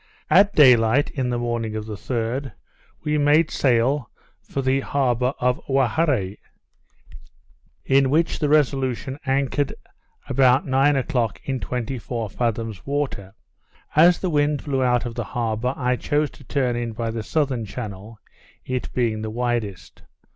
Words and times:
At 0.31 0.55
day 0.55 0.75
light, 0.75 1.11
in 1.11 1.29
the 1.29 1.37
morning 1.37 1.75
of 1.75 1.85
the 1.85 1.93
3d, 1.93 2.51
we 3.03 3.19
made 3.19 3.51
sail 3.51 4.09
for 4.41 4.63
the 4.63 4.79
harbour 4.79 5.31
of 5.37 5.61
Owharre; 5.69 6.37
in 7.85 8.09
which 8.09 8.39
the 8.39 8.49
Resolution 8.49 9.19
anchored, 9.27 9.75
about 10.27 10.65
nine 10.65 10.95
o'clock, 10.95 11.39
in 11.43 11.59
twenty 11.59 11.99
four 11.99 12.31
fathoms 12.31 12.83
water. 12.83 13.35
As 13.95 14.17
the 14.17 14.31
wind 14.31 14.63
blew 14.65 14.81
out 14.81 15.05
of 15.05 15.13
the 15.13 15.23
harbour, 15.37 15.75
I 15.77 15.97
chose 15.97 16.31
to 16.31 16.43
turn 16.45 16.75
in 16.75 16.93
by 16.93 17.11
the 17.11 17.21
southern 17.21 17.63
channel, 17.63 18.17
it 18.65 18.91
being 18.95 19.21
the 19.21 19.29
widest. 19.29 20.01